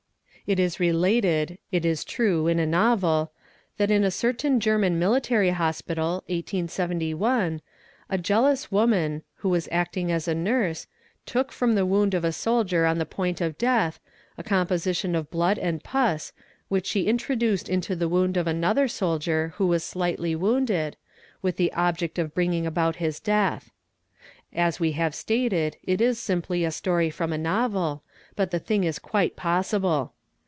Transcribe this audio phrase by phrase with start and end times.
[0.47, 3.31] It is related, it is true in a novel,
[3.77, 7.61] that in a certain German Military Hospital (1871)
[8.09, 10.87] a jealous woman, who was acting as a nurse,
[11.25, 14.01] took from the wound of a soldier on the point of death
[14.37, 16.33] a composition of blood and pus
[16.67, 20.97] which she intro duced into the wound of another soldier who was slightly wounded,
[21.41, 23.71] with the object of bringing about his death.
[24.51, 28.03] As we have stated, it is simply a story from a novel
[28.35, 30.11] but the thing is quite possible.